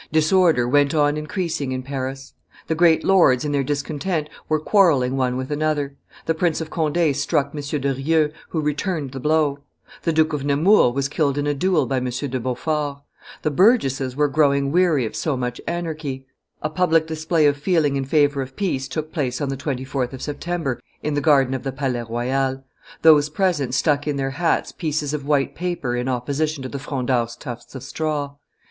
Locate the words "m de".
7.53-7.93, 11.97-12.39